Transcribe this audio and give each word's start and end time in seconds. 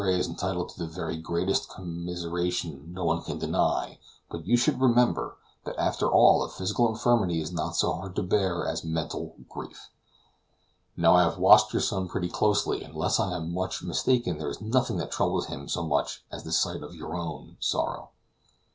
Andre 0.01 0.17
is 0.17 0.27
entitled 0.27 0.69
to 0.69 0.79
the 0.79 0.87
very 0.87 1.15
greatest 1.17 1.69
commiseration 1.69 2.91
no 2.91 3.05
one 3.05 3.21
can 3.21 3.37
deny; 3.37 3.99
but 4.31 4.47
you 4.47 4.57
should 4.57 4.81
remember, 4.81 5.37
that 5.63 5.77
after 5.77 6.09
all 6.09 6.43
a 6.43 6.49
physical 6.49 6.89
infirmity 6.89 7.39
is 7.39 7.51
not 7.51 7.75
so 7.75 7.93
hard 7.93 8.15
to 8.15 8.23
bear 8.23 8.67
as 8.67 8.83
mental 8.83 9.35
grief. 9.47 9.91
Now, 10.97 11.13
I 11.15 11.21
have 11.21 11.37
watched 11.37 11.71
your 11.71 11.83
son 11.83 12.07
pretty 12.07 12.29
closely, 12.29 12.81
and 12.83 12.95
unless 12.95 13.19
I 13.19 13.35
am 13.35 13.53
much 13.53 13.83
mistaken 13.83 14.39
there 14.39 14.49
is 14.49 14.59
nothing 14.59 14.97
that 14.97 15.11
troubles 15.11 15.45
him 15.45 15.69
so 15.69 15.83
much 15.85 16.25
as 16.31 16.43
the 16.43 16.51
sight 16.51 16.81
of 16.81 16.95
your 16.95 17.15
own 17.15 17.57
sorrow." 17.59 18.09